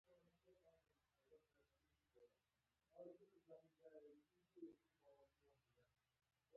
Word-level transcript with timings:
تاریخ 2.93 3.17
د 3.19 3.23
یوه 3.45 3.59
قوم 3.79 3.93
روح 4.03 4.19
دی. 4.53 4.67